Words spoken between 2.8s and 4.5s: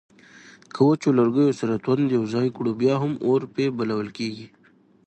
بیا هم اور په بلول کیږي